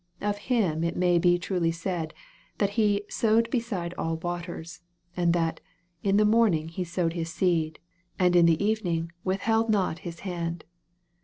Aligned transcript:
Of 0.19 0.39
Him 0.49 0.83
it 0.83 0.97
may 0.97 1.19
be 1.19 1.37
truly 1.37 1.71
said, 1.71 2.15
that 2.57 2.71
He" 2.71 3.03
sowed 3.21 3.47
beside 3.51 3.93
all 3.99 4.15
waters," 4.17 4.81
and 5.15 5.31
that" 5.33 5.59
in 6.01 6.17
the 6.17 6.25
morning 6.25 6.69
He 6.69 6.83
sowed 6.83 7.13
his 7.13 7.31
seed, 7.31 7.77
and 8.17 8.35
in 8.35 8.47
the 8.47 8.65
evening 8.65 9.11
withheld 9.23 9.69
not 9.69 9.99
His 9.99 10.21
hand." 10.21 10.63